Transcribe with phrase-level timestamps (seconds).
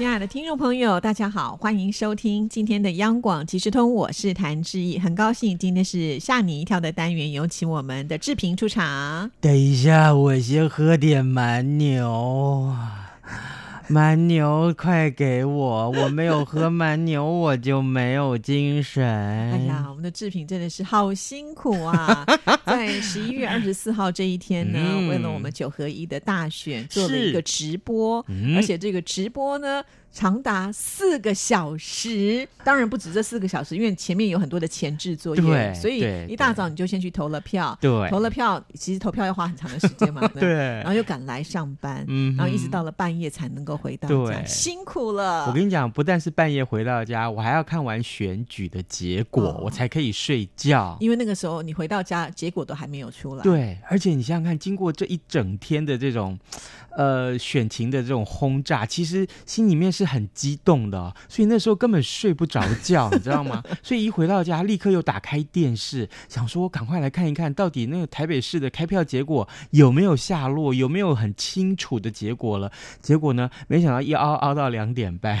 [0.00, 9.30] 亲爱的听众朋友，大家好，欢迎收听今天的央广即时通，我是谭志毅，很高兴今天是吓你一跳的单元，有请我们的志平出场。
[9.42, 12.74] 等一下，我先喝点蛮牛。
[13.90, 15.90] 蛮牛，快给我！
[15.90, 19.04] 我没有喝蛮牛，我就没有精神。
[19.04, 22.24] 哎呀，我们的制品真的是好辛苦啊！
[22.64, 29.82] 在十一月二十四号这一天呢，为了我们九合一的大选做了一个直播，而且这个直播呢。
[30.12, 45.46] 长达四个小时，当然不止这四个小时，因为前面有很多的前置作业，所以一大早你就先去投了票，对，投了票，其实投票要花很长的时间嘛， 对，然后又赶来上班，嗯，然后一直到了半夜才能够回到家，辛苦了。
[45.46, 53.42] 我跟你讲，不但是半夜回到家，我还要看完选举的结果，我才可以睡觉，因为那个时候你回到家，结果都还没有出来。
[53.44, 56.38] 对，而且你想想看，经过这一整天的这种。
[56.96, 63.62] 呃，选情的这种轰炸，其实心里面是是很激动的，所以那时候根本睡不着觉， 你知道吗？
[63.82, 72.70] 所以一回到家，立刻又打开电视，想说赶快来看一看到底那个台北市的开票结果有没有下落，有没有很清楚的结果了。
[73.00, 75.38] 结果呢，没想到一熬熬到两点半，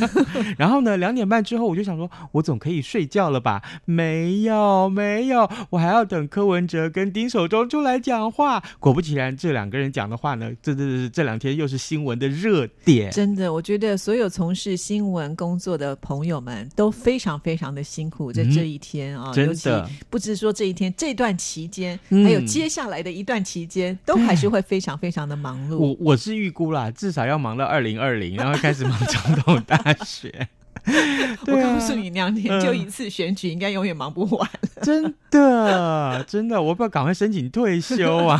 [0.56, 3.62] 然后呢，两点半之后我就想说，我总可以睡觉了吧？
[3.84, 8.62] 没有，没有，我还要等柯文哲跟丁守中出来讲话。
[8.78, 10.84] 果不其然，这两个人讲的话呢，这这。
[10.84, 19.68] 是这两天又是新闻的热点，真的，我觉得所有从事新闻工作的朋友们都非常非常的辛苦，在这一天啊，尤其，
[20.10, 25.76] 不只是说这一天这段期间，还有接下来的一段期间，都还是会非常非常的忙碌。
[25.76, 30.48] 我我是预估啦，至少要忙到二零二零，然后开始忙总统大选。
[31.46, 34.50] 我告诉你，两年就一次选举，应该永远忙不完。
[34.82, 38.38] 真的，真的，我不要赶快申请退休啊！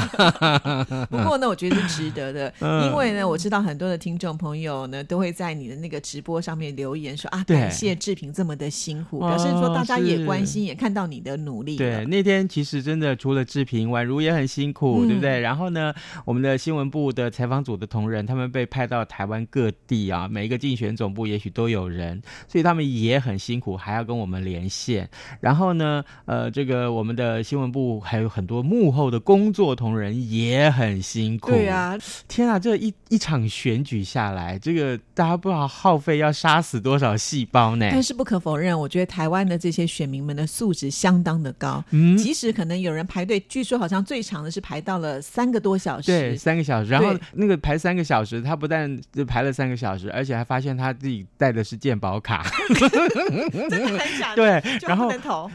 [1.10, 11.76] 不过呢，我觉得是值得的，因为呢，我知道很多的听众朋友呢，都会在你的那个直播上面留言说啊，感谢志平这么的辛苦，表示说大家也关心，也看到你的努力。
[11.76, 15.40] 对，那天其实真的除了志平，宛如也很辛苦，对不对？
[15.40, 15.94] 然后呢，
[16.24, 22.20] 我们的新闻部的采访组的同仁，他们被派到台湾各地啊，每一个竞选总部也许都有人。
[22.48, 25.08] 所以他们也很辛苦，还要跟我们连线。
[25.40, 31.50] 然后呢，呃，这个我们的新闻部还有很多幕后的工作同仁也很辛苦。
[31.50, 31.96] 对啊，
[32.28, 37.88] 天啊，这一一场选举下来，这个大家不知道耗费要杀死多少细胞呢？
[37.90, 41.82] 但是不可否认，我觉得台湾的这些选民们的素质相当的高。
[41.90, 46.06] 嗯，即使可能有人排队，据说好像最长的是排到了三个多小时。
[46.06, 46.90] 对，三个小时。
[46.90, 52.13] 然后那个排三个小时，他不但就排了三个小时，而且还发现他自己带的是健保。
[52.20, 52.44] 卡，
[52.74, 54.34] 真的很假？
[54.34, 55.10] 对，然后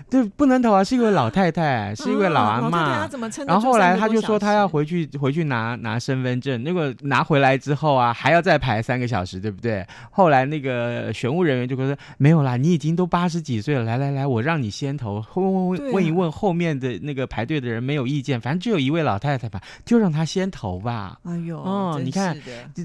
[0.09, 3.07] 对不能投啊，是一位老太太，是一位老阿妈。
[3.45, 9.85] 然后后来他就说他要回去回去拿拿身份证，那个拿回来之后啊，还要再排三个小时，对不对？
[10.11, 21.17] 后来那个选务人员就说没有啦，你已经都八十几岁了，来来来，我让你先投，问问问一问后面的那个排队的人没有意见，反正只有一位老太太吧，就让她先投吧。
[21.23, 22.37] 哎呦，哦，你看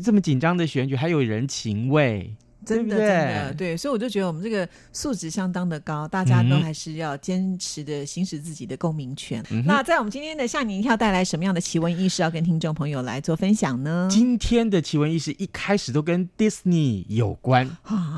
[0.03, 2.35] 这么紧张的选举，还有人情味。
[2.65, 9.45] 真的，真的，对，所以我就觉得我们这个素质相当的高，大家都还是要坚持的行使自己的公民权。
[9.67, 14.09] 那在我们今天的吓你一跳带来什么样的奇闻异事要跟听众朋友来做分享呢？
[14.11, 17.69] 今天的奇闻异事一开始都跟 Disney 有关，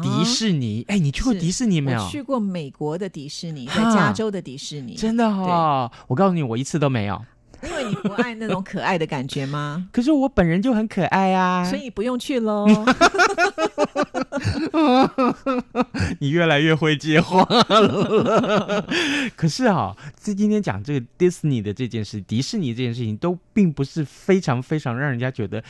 [0.02, 0.84] 迪士尼。
[0.88, 2.08] 哎，你去过迪士尼没有？
[2.08, 4.94] 去过美国的迪士尼，在加州的迪士尼。
[4.94, 7.20] 真的哈，我告诉你，我一次都没有。
[7.62, 9.88] 因为你不爱那种可爱的感觉吗？
[9.92, 12.66] 可是我本人就很可爱啊，所以不用去喽。
[16.20, 18.84] 你越来越会接话了。
[19.36, 25.62] 可是啊，在今天讲这个迪士尼的这件事，迪士尼这件事情都并不是非常非常让人家觉得，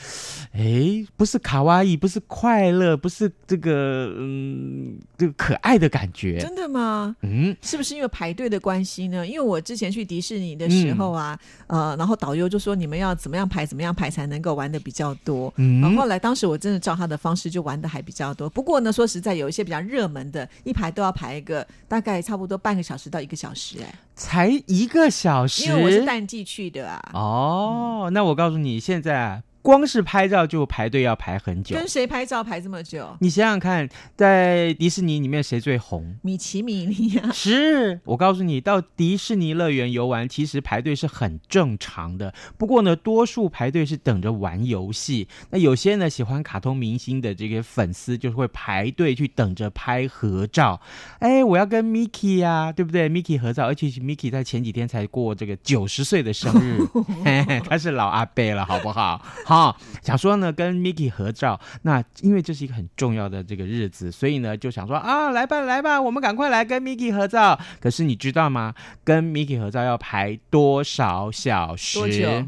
[0.52, 6.38] 哎，不是卡哇伊，不是快乐，不是这个嗯，这个可爱的感觉。
[6.38, 7.14] 真的吗？
[7.22, 9.26] 嗯，是不是因为排队的关系呢？
[9.26, 15.52] 因为我之前去迪士尼的时候啊，呃，然后导游就说你们要怎么样排，怎么样排才能够玩的比较多。
[15.56, 18.48] 嗯，然后后来当时我真的照他的方式就玩的还比较多。
[18.48, 23.78] 不过呢，说实在，有一些比较热门的，一排都要排一个，大概差不多半个小时到一个小时。
[23.82, 27.10] 哎，才一个小时，因为我是淡季去的啊。
[27.12, 29.42] 哦，那我告诉你，现在。
[29.66, 31.74] 光是拍照就排队要排很久。
[31.74, 33.16] 跟谁拍照排这么久？
[33.18, 36.16] 你想想看，在迪士尼里面谁最红？
[36.22, 37.32] 米奇米妮啊！
[37.34, 42.32] 是我告诉你，到迪士尼乐园游玩，其实排队是很正常的。
[42.56, 45.26] 不过呢，多数排队是等着玩游戏。
[45.50, 50.80] 那有些呢，喜欢卡通明星的这个粉丝，就是会排队去等着拍合照。
[51.18, 56.78] 哎，我要跟 Mickey 呀，对不对？Mickey 合照，而且 Mickey 在前几天才过这个九十岁的生日，
[57.68, 59.20] 他是老阿伯了，好不好？
[59.44, 59.55] 好，
[60.02, 61.60] 想说呢，跟 Mickey 合照。
[61.82, 67.58] 那因为这是一个很重要的这个日子，所以呢，就想说啊，来吧，来吧，我们赶快来跟 Mickey 合照。
[67.80, 68.74] 可是你知道吗？
[69.04, 71.98] 跟 Mickey 合照要排多少小时？
[71.98, 72.46] 多久？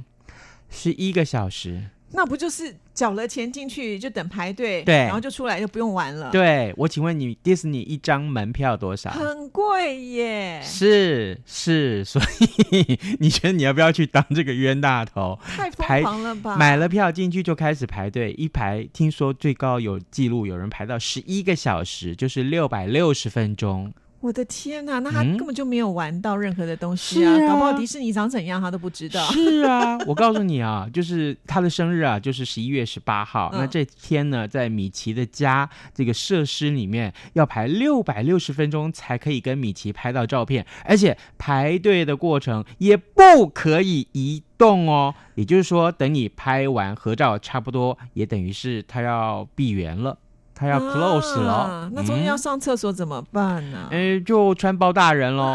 [0.70, 1.84] 十一个小时。
[2.10, 6.32] 那不就是缴了钱进去就等排队，对，然后就出来就不用玩了。
[6.32, 9.08] 对，我请问你，迪士尼一张门票多少？
[9.10, 10.60] 很贵耶。
[10.64, 15.38] 是是，所以你觉得你要不要去当这个冤大头？
[15.46, 16.56] 太疯狂了吧！
[16.56, 23.94] 买了票进去就开始排队，一排听说最高有记录，有人排到十一个小时，就是六百六十分钟。
[24.20, 27.38] 我的天呐，那他根本就没有玩到任何的东西啊！
[27.46, 29.24] 搞不好迪士尼长怎样他都不知道。
[29.30, 33.50] 是啊，我告诉你啊， 就是他的生日啊，就是十一月十八号。
[33.52, 45.14] 那这天呢，在米奇的家这个设施里面，要排六百六十分钟才可以跟米奇拍到照片，而且排队的过程也不可以移动哦。
[45.36, 50.18] 也就是说，等你拍完合照，差不多也等于是他要闭园了。
[50.58, 53.88] 他要 close 了，那中间要上厕所怎么办呢？
[53.92, 55.54] 哎，就穿包大人喽。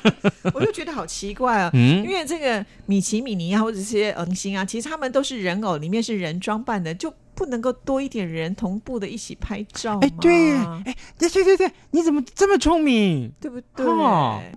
[0.54, 7.12] 我就觉得好奇怪啊，因为这个米奇、米妮啊，或者这些明星啊，其实他们都是人偶，里面是人装扮的，就。
[7.38, 13.30] 不能够多一点人同步的一起拍照哎，对，哎，对对对对，你怎么这么聪明？
[13.40, 13.86] 对不对？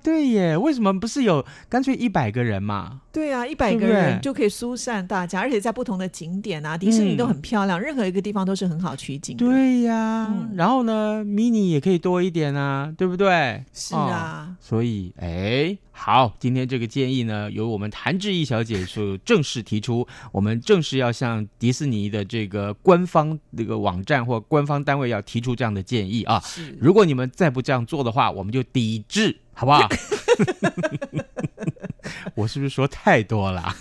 [0.01, 3.01] 对耶，为什么不是有干脆一百个人嘛？
[3.12, 9.38] 对啊，一百个人就可以疏散大家，而且在不同的景点啊，迪士尼都很漂亮，任何一个地方都是很好取景。
[9.38, 13.63] 对呀，然后呢，迷你也可以多一点啊，对不对？
[13.72, 15.78] 是啊，所以哎。
[16.03, 26.42] 好，今天这个建议呢，由我们谭志毅小姐所正式提出，我们正式要向迪士尼的这个官方这个网站或官方单位要提出这样的建议啊。
[26.80, 29.88] 如果你们再不这样做的话，我们就抵制，好不好？
[32.36, 33.74] 我是不是说太多了？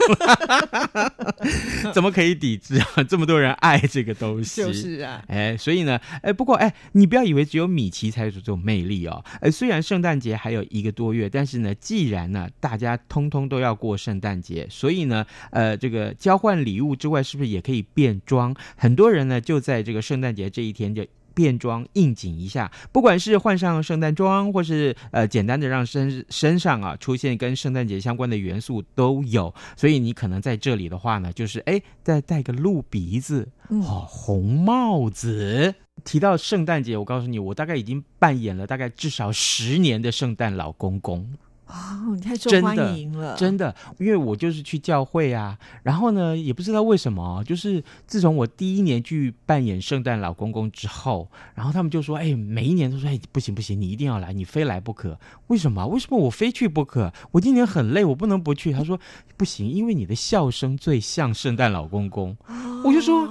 [1.95, 3.03] 怎么可以抵制啊？
[3.05, 5.23] 这么多人爱这个东西，就是啊。
[5.29, 9.25] 哎，所以呢，哎，不过哎，你不要以为只有米奇才有这种魅力哦。
[9.41, 18.55] 哎，虽然圣诞节还有一个多月，但是呢，既然呢大家通通都要过圣诞节，所以呢，呃，这个交换礼物之外，是不是也可以变装？
[18.77, 21.07] 很多人呢就在这个圣诞节这一天就。
[21.41, 29.55] 变装应景一下，不管是换上圣诞装，或是呃简单的让身身上啊出现跟圣诞节相关的元素都有。
[29.75, 35.75] 所以你可能在这里的话呢，就是哎再戴个鹿鼻子，哦红帽子。
[36.05, 41.27] 提到圣诞节，我告诉你，我大概已经扮演了大概至少十年的圣诞老公公。
[41.71, 55.19] 哦，你太受欢迎了，真的，因为我就是去教会啊，然后呢，也不知道为什么，就是自从我第一年去扮演圣诞老公公之后，然后他们就说，哎，每一年都说，哎，不行不行，你一定要来，你非来不可。
[55.47, 55.87] 为什么？
[55.87, 57.13] 为什么我非去不可？
[57.31, 58.73] 我今年很累，我不能不去。
[58.73, 58.99] 他说
[59.37, 62.37] 不行，因为你的笑声最像圣诞老公公。
[62.85, 63.29] 我就说，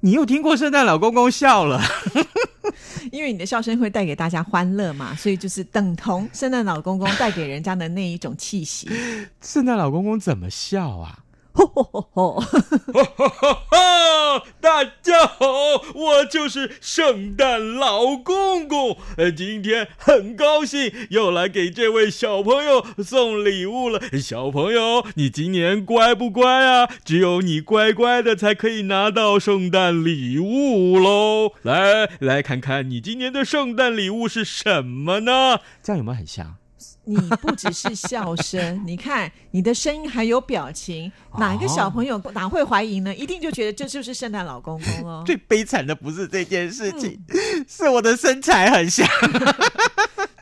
[0.00, 1.80] 你又听过圣诞老公公笑了？
[3.12, 8.88] 因为你的笑声会带给大家欢乐嘛，所以就是等同圣诞老公公带给人家的那一种气息。
[9.42, 11.18] 圣诞老公公怎么笑啊？
[11.52, 12.40] 吼吼吼吼！
[12.40, 15.46] 哈哈哈哈大家好，
[15.94, 18.96] 我就是圣诞老公公。
[19.16, 24.00] 呃，今天很高兴又来给这位小朋友送礼物了。
[24.18, 26.88] 小朋友，你今年乖不乖啊？
[27.04, 31.52] 只有你乖乖的，才可以拿到圣诞礼物喽。
[31.62, 35.60] 来，来看看你今年的圣诞礼物是什么呢？
[35.82, 36.56] 这样有没有很像？
[37.04, 43.14] 你不只是笑声，你看你的声音还有表情，哪一个小朋友哪会怀疑呢？
[43.14, 45.22] 一定就觉得这就是圣诞老公公哦。
[45.26, 47.18] 最悲惨的不是这件事情，
[47.68, 49.06] 是我的身材很像。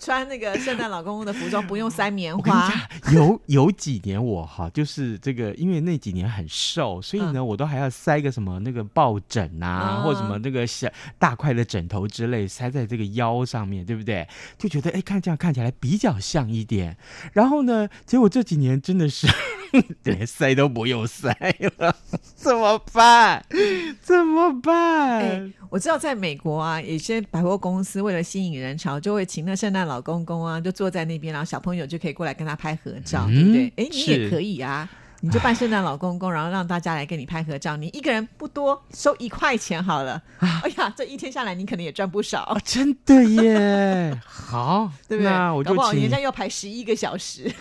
[0.00, 2.72] 穿那个圣诞老公公的服装，不用塞棉花。
[3.12, 10.88] 有 有几年我哈，就是这个，因为那几年很瘦，所以呢，我都还要塞个什么那个抱枕啊，或者什么那个小
[11.18, 14.26] 大块的枕头之类，塞在这个腰上面，对不对？
[14.58, 16.96] 就觉得哎，看这样看起来比较像一点。
[17.34, 19.28] 然后呢，结果这几年真的是。
[20.04, 21.28] 连塞都不用塞
[21.78, 21.94] 了，
[22.34, 23.44] 怎么办？
[24.02, 25.52] 怎么办？
[25.68, 33.72] 我知道在美国啊，有些百货公司为了吸引人潮，就会请那圣诞老公公啊，就坐在那边，然后小朋友就可以过来跟他拍合照，对不对？
[33.76, 34.88] 哎，你也可以啊。
[35.22, 37.76] 你就扮圣诞老公公，然后让大家来跟你拍合照。
[37.76, 40.22] 你一个人不多，收一块钱好了。
[40.38, 44.18] 哎呀，这一天下来你可能也赚不少，哦，真的耶！
[44.24, 45.30] 好，对不对？
[45.30, 47.52] 那我就搞不好人家要排十一个小时。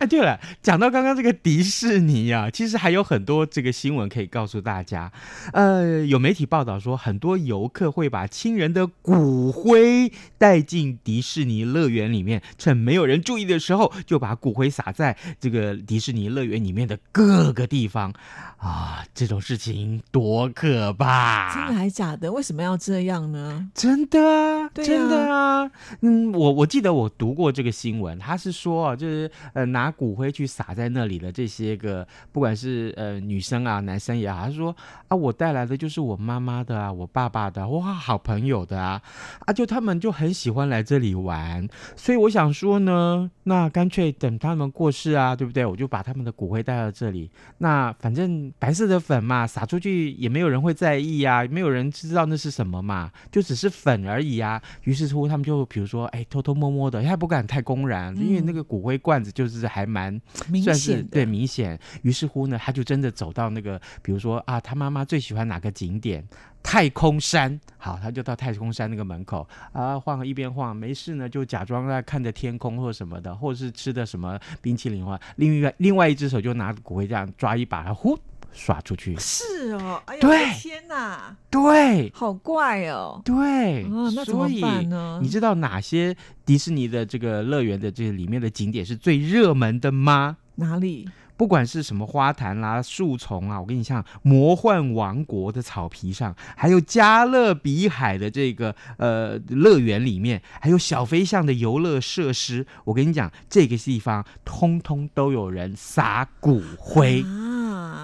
[0.00, 5.12] 哎，对了，讲到刚刚这个迪士尼呀、其实还有很多这个新闻可以告诉大家。
[5.52, 18.10] 呃，有媒体报道说，很多游客会把亲人的骨灰带进迪士尼乐园里面，趁没有人注意的时候，就把骨灰撒在这个迪士尼乐园里面的各个地方。
[18.56, 21.54] 啊，这种事情多可怕！
[21.54, 22.30] 真的还假的？
[22.30, 23.70] 为什么要这样呢？
[23.74, 25.70] 真的啊，对啊真的啊，
[26.02, 34.74] 嗯，我我记得我读过这个新闻，他是说啊，就是呃拿骨灰去撒在那里的这些个，不管是呃女生啊、男生也好，他说
[35.08, 39.00] 啊，我带来的就是我妈妈的啊，我爸爸的，哇，好朋友的啊，
[39.40, 45.64] 啊，就他们就很喜欢来这里玩，所以我想说呢，那干脆等他们过世啊，对不对？
[45.66, 54.60] 我就把他们的骨灰带到这里，那反正白色的粉嘛，撒出去也没有人会在意啊，没有人知道那是什么嘛，就只是粉而已啊。
[54.84, 61.78] 于是乎，他们就比如说，哎，偷偷摸摸的，他不敢太公然，因为那个骨灰罐子就是还蛮明算是显的，对明显。
[62.02, 66.26] 于是乎呢，他就真的走到那个，比如说啊，他妈妈最喜欢哪个景点？
[66.62, 75.02] 太空山，好，他就到太空山那个门口啊，晃一边晃，没事呢，就假装在看着天空或什么的，或者是吃的什么冰淇淋
[75.36, 78.18] 另外另外一只手就拿着骨灰这样抓一把，呼
[78.52, 79.16] 耍出去。
[79.18, 80.02] 是哦。
[80.06, 83.20] 哎呀，对天哪，对好怪哦。
[83.24, 85.18] 对，啊，那怎么所以办呢？
[85.22, 90.36] 你知道哪些迪士尼的这个乐园的这个里面的景点是最热门的吗？
[90.56, 91.08] 哪里？
[91.36, 107.22] 不管是什么花坛啦、树丛啊，我跟你讲，魔幻王国的草皮上，还有加勒比海的这个呃乐园里面，还有小飞象的游乐设施，我跟你讲，这个地方通通都有人撒骨灰。
[107.22, 107.49] 啊，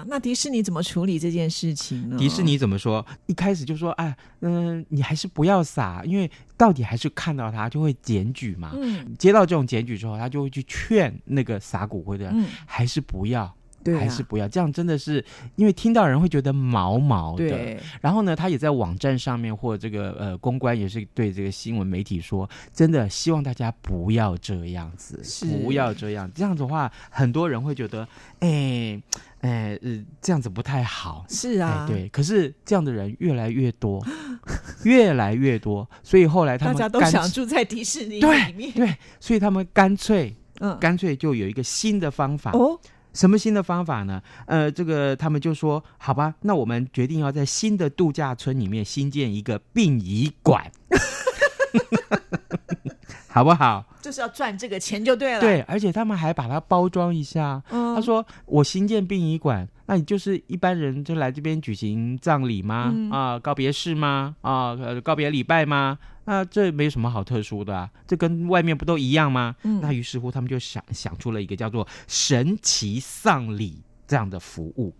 [0.07, 2.17] 那迪士尼怎么处理这件事情呢？
[2.17, 3.05] 迪士尼怎么说？
[3.25, 8.71] 一开始就说，哎，嗯、你还是不要撒，因为到底还是看到他就会检举嘛。
[8.73, 13.53] 嗯接到这种检举之后，他就会去劝那个撒骨灰的人，嗯，还是不要，
[13.87, 14.47] 对啊，还是不要。
[14.47, 15.23] 这样真的是
[15.55, 17.79] 因为听到人会觉得毛毛的。
[18.01, 26.29] 然后呢，他也在网站上面或这个呃公关也是对这个新闻媒体说，真的希望大家不要这样子，是不要这样。
[26.35, 28.07] 这样子的话，很多人会觉得，
[28.39, 29.01] 哎
[29.41, 31.25] 哎呃，这样子不太好。
[31.29, 34.05] 是啊，哎，，对，可是这样的人越来越多，
[34.83, 38.71] 越来越多，所以后来他大们大家都想住在迪士尼对里面。
[38.73, 42.51] 对，所以他们干脆嗯，干脆就有一个新的方法。
[42.51, 42.79] 哦，
[43.17, 44.21] 什么新的方法呢？
[44.45, 50.71] 呃，这个他们就说，好吧，那我们决定要在新的度假村里面新建一个殡仪馆，
[53.27, 53.83] 好不好？
[54.03, 55.41] 就是要赚这个钱就对了。
[55.41, 57.61] 对，而且他们还把它包装一下。
[57.71, 62.91] 嗯，他说：“我新建殡仪馆，那你就是一般人就来这边举行葬礼吗？
[62.93, 64.35] 嗯啊，告别式吗？
[64.41, 65.97] 啊，呃，告别礼拜吗？
[66.25, 69.55] 那这没什么好特殊的啊，这跟外面不都一样吗？
[69.63, 74.93] 嗯那于是乎，他们就想想出了一个叫做神奇丧礼这样的服务。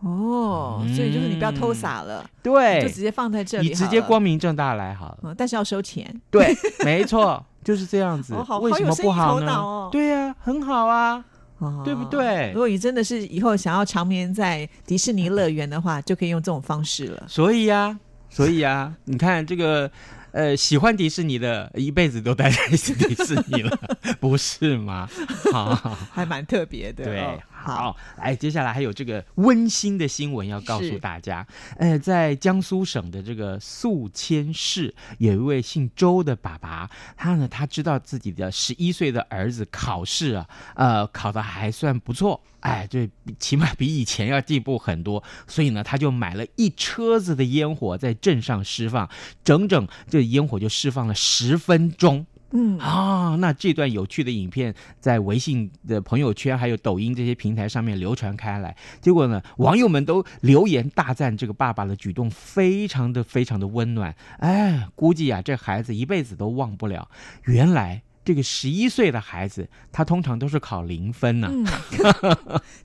[0.00, 5.18] 哦，所以就是你不要偷撒了，对就直接放在这里，你直接光明正大来好了。
[5.22, 6.20] 嗯，但是要收钱。
[6.30, 8.34] 对，没错，就是这样子。
[8.36, 9.46] 哦好为什么不好呢？
[9.46, 11.24] 头脑哦对呀、很好啊。
[11.58, 17.24] 哦对不对如果你真的是以后想要长眠在迪士尼乐园的话，就可以用这种方式了。
[17.28, 19.90] 所以呀、所以呀、 你看这个。
[20.36, 23.78] 呃，喜欢迪士尼的，一辈子都待在迪士尼了，
[24.18, 25.08] 不是吗？
[25.52, 25.76] 好，
[26.12, 27.04] 还蛮特别的。
[27.04, 31.46] 对哦，好，来，接下来还有这个温馨的新闻要告诉大家。
[31.78, 49.08] 呃，在江苏省的这个宿迁市，有一位姓周的爸爸，他呢，他知道自己的十一岁的儿子考试啊，呃，考的还算不错，哎，就，起码比以前要进步很多，所以呢，他就买了一车子的烟火在镇上释放，
[49.42, 52.26] 整整这烟火就释放了十分钟。
[52.56, 64.14] 嗯，啊，那这段有趣的影片在微信的朋友圈还有抖音这些平台上面流传开来，结果呢，网友们都留言大赞这个爸爸的举动，非常的非常的温暖。
[64.38, 67.08] 哎，估计啊，这孩子一辈子都忘不了。
[67.42, 71.66] 原来这个十一岁的孩子，他通常都是考零分呢、嗯，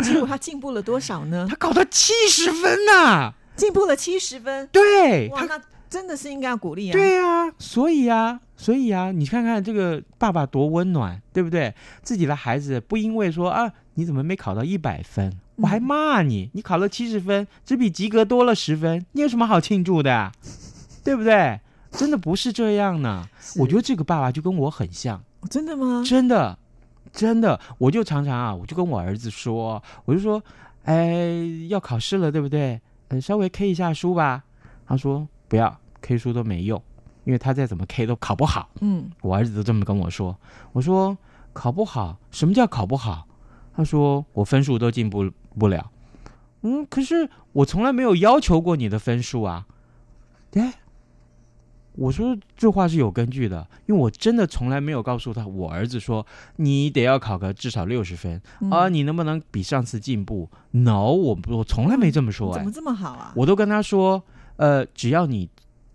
[0.03, 1.45] 结果他进步了多少呢？
[1.47, 4.67] 他考到七十分呐、进步了七十分。
[4.71, 6.93] 对他那真的是应该要鼓励啊。
[6.93, 11.73] 对啊，所以啊，所以啊，你看看这个爸爸多温暖，对不对？
[12.03, 20.31] 自己的孩子不因为说啊，你怎么没考到一百分，我还骂你，你考了七十分，只比及格多了十分，你有什么好庆祝的啊？
[21.03, 21.59] 对不对？
[21.91, 23.27] 真的不是这样呢。
[23.57, 26.03] 我觉得这个爸爸就跟我很像，哦真的吗？
[26.05, 26.57] 真的。
[27.11, 30.39] 真的，我就常常啊，我就跟我儿子说，我就说，
[30.83, 32.79] 哎，要考试了，对不对？
[33.07, 34.43] 呃，稍微 K 一下书吧。
[34.85, 36.81] 他说不要，K 书都没用，
[37.25, 38.69] 因为他再怎么 K 都考不好。
[38.79, 40.37] 嗯，我儿子都这么跟我说。
[40.71, 41.17] 我说
[41.51, 43.27] 考不好，什么叫考不好？
[43.75, 45.91] 他说我分数都进步不了。
[46.61, 49.65] 嗯，可是我从来没有要求过你的分数啊。
[50.53, 50.73] 哎，
[51.93, 56.25] 我说这话是有根据的，因为我真的从来没有告诉他，我儿子说
[56.57, 62.53] 你得要考个至少六十分啊，你能不能比上次进步？No，我我从来没这么说。
[62.53, 63.31] 怎么这么好啊？
[63.35, 64.21] 我都跟他说，
[64.59, 65.49] 呃，只要你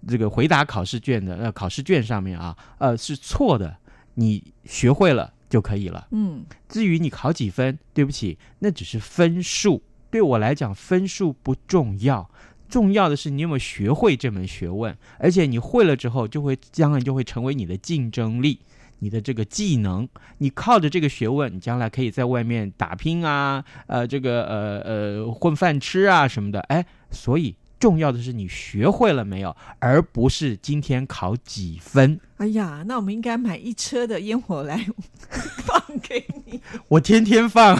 [0.08, 3.76] 这个回答考试卷的呃考试卷上面啊，呃是错的，
[4.14, 6.08] 你学会了就可以了。
[6.12, 12.28] 嗯，至于你考几分，对不起，那只是分数，对我来讲分数不重要。
[12.66, 18.58] 重要的是你有没有学会这门学问，而且你会了之后，就会将来就会成为你的竞争力，
[19.00, 20.08] 你的这个技能。
[20.38, 26.58] 你靠着这个学问，你将来可以在外面打拼啊，呃，这个呃呃混饭吃啊什么的。
[26.60, 32.18] 哎，所以重要的是你学会了没有，而不是今天考几分。
[32.38, 34.86] 哎呀，那我们应该买一车的烟火来
[35.58, 37.76] 放给你，我天天放。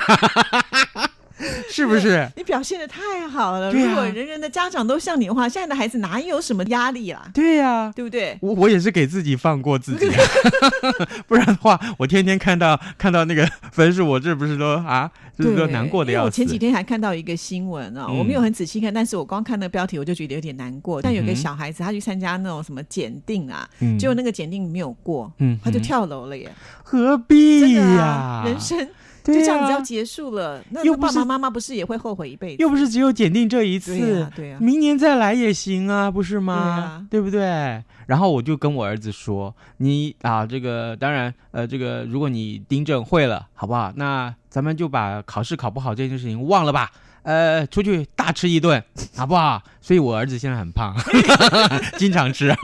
[1.71, 2.29] 是不是？
[2.37, 3.69] 你表现的太好了。
[3.69, 7.29] 啊如果人人的家长都像你的话，现在的孩子哪有什么压力啦？
[7.35, 8.37] 对呀、对不对？
[8.41, 10.09] 我我也是给自己放过自己，
[11.27, 16.25] 不然的话，我天天看到看到那个分数，我这不是都啊，就是说难过的要死？
[16.27, 21.01] 我前几天还看到一个新闻啊，嗯我没有很仔细看，但是我光看那个标题我就觉得有点难过。
[21.03, 26.51] 但有个小孩子，他去参加那种什么检定啊，嗯结果那个检定没有过，嗯他就跳楼了耶！
[26.83, 28.87] 何必呀、啊，人生
[29.33, 30.63] 就这样子要结束了。
[30.71, 32.63] 那爸爸妈妈不是也会后悔一辈子？
[32.63, 36.65] 又不是只有检定这一对次，对啊明年再来也行啊，不是吗？
[36.65, 37.83] 对啊对不对？
[38.07, 43.91] 然后我就跟我儿子说：“你啊，这个当然，呃，这个如果你订正会了，好不好？
[43.97, 46.91] 那咱们就把考试考不好这件事情忘了吧。”
[47.25, 48.83] 呃，出去大吃一顿，
[49.17, 49.61] 好不好？
[49.81, 50.95] 所以我儿子现在很胖，
[51.99, 52.55] 经常吃。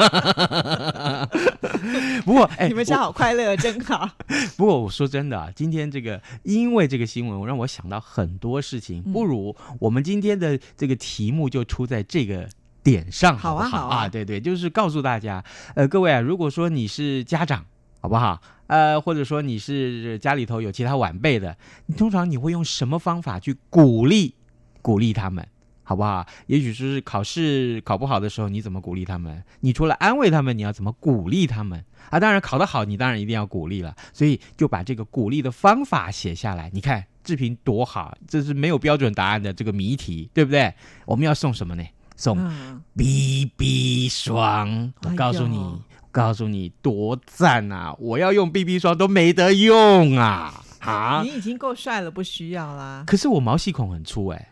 [2.24, 4.08] 不过，哎，你们家好快乐，真好。
[4.56, 9.02] 不过我说真的啊，今天这个因为这个新闻，让我想到很多事情。
[9.06, 12.48] 嗯不如我们今天的这个题目就出在这个
[12.82, 15.42] 点上，好啊不好好啊对对，就是告诉大家，
[15.74, 17.64] 呃，各位啊，如果说你是家长，
[18.00, 18.40] 好不好？
[18.66, 21.56] 呃，或者说你是家里头有其他晚辈的，
[21.86, 24.34] 你通常你会用什么方法去鼓励
[24.82, 25.46] 鼓励他们？
[25.82, 26.24] 好不好？
[26.46, 29.42] 也许是考试考不好的时候，你怎么鼓励他们？
[29.60, 32.20] 你除了安慰他们，你要怎么鼓励他们啊？
[32.20, 33.94] 当然考得好，你当然一定要鼓励了。
[34.12, 36.70] 所以就把这个鼓励的方法写下来。
[36.72, 40.72] 你看志平多好，这是没有标准答案的这个谜题，对不对？
[41.06, 41.84] 我们要送什么呢？
[42.14, 44.92] 送嗯，BB 霜。
[45.02, 47.94] 我告诉你，哎告诉你多赞啊！
[47.98, 50.62] 我要用 BB 霜都没得用啊！
[50.80, 51.22] 啊！
[51.24, 53.04] 你已经够帅了，不需要啦。
[53.06, 54.48] 可是我毛细孔很粗哎、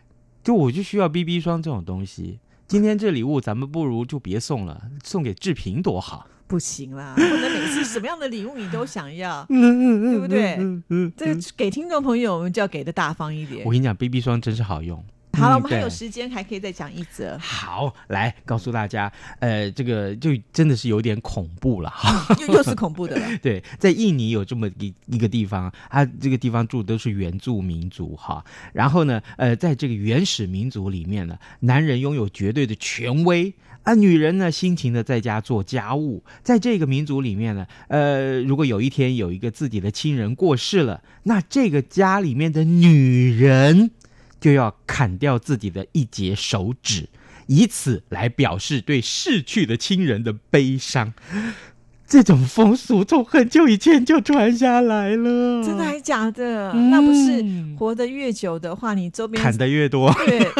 [0.49, 2.39] 就我就需要 BB 霜这种东西。
[2.67, 10.57] 今天这礼物咱们不如就别送了，送给志平多好，不行啦， 不能每次什么样的礼物你都想要，对不对？
[11.15, 13.71] 这个给听众朋友，我们就要给的大方一点我。
[13.71, 15.05] 跟你讲，BB 霜真是好用。
[15.39, 17.37] 好了，嗯我们还有时间，还可以再讲一则。
[17.39, 22.35] 好，来告诉大家，呃，这个就真的是有点恐怖了哈。
[22.41, 23.25] 又又是恐怖的了。
[23.41, 28.43] 对，在印尼有这么一一个地方，它这个地方住的都是原住民族哈。
[28.73, 33.53] 然后呢，呃，在这个原始民族里面呢，男人拥有绝对的权威。
[33.83, 36.21] 啊，女人呢，辛勤的在家做家务。
[36.43, 43.91] 在这个民族里面呢，呃，如果有一天有一个自己的亲人过世了，那这个家里面的女人
[44.39, 47.09] 就要砍掉自己的一截手指，
[47.47, 51.13] 以此来表示对逝去的亲人的悲伤。
[52.09, 56.71] 这种风俗从很久以前就传下来了，真的还假的？
[56.73, 57.45] 嗯那不是
[57.77, 60.11] 活得越久的话，你周边砍得越多。
[60.25, 60.51] 对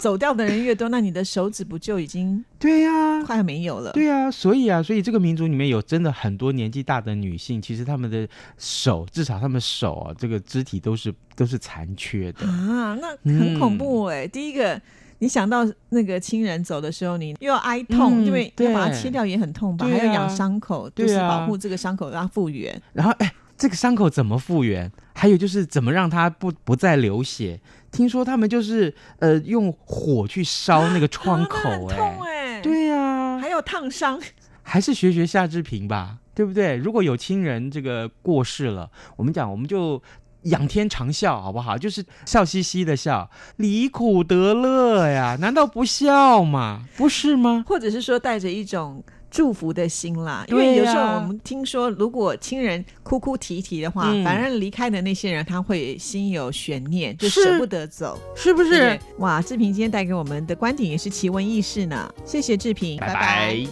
[0.00, 3.92] 走掉的人越多，那你的手指不就已经 对呀、快要没有了？
[3.92, 12.44] 对呀、所以啊，所以这个民族里面有真的很多年纪大的女性，其实她们的手，至少她们手啊，这个肢体都是都是残缺的。
[12.48, 14.80] 啊，那很恐怖哎、第一个。
[15.18, 22.80] 你想到那个亲人走的时候，你又要哀痛，嗯因为对要把它切掉也很痛吧，还要养伤口，就是保护这个伤口让它复原。
[22.92, 24.90] 然后，哎，这个伤口怎么复原？
[25.14, 27.58] 还有就是怎么让它不不再流血？
[27.90, 34.20] 听说他们就是呃用火去烧那个窗口、 很哎、痛哎、，对呀、还有烫伤，
[34.62, 36.76] 还是学学夏志平吧，对不对？
[36.76, 40.02] 如果有亲人这个过世了，我们讲我们就
[40.46, 41.78] 仰天长笑，好不好？
[41.78, 46.82] 就是笑嘻嘻的笑，离苦得乐呀，难道不笑吗？
[46.96, 47.64] 不是吗？
[47.66, 50.44] 或者是说带着一种祝福的心啦。
[50.48, 58.18] 因为有时候我们听说，如果亲人哭哭啼啼的话，嗯反而离开的那些人他会心有悬念，就舍不得走。
[58.34, 59.00] 是不对不对？
[59.18, 62.08] 哇，志平今天带给我们的观点也是奇闻异事呢。
[62.24, 63.66] 谢谢志平，拜拜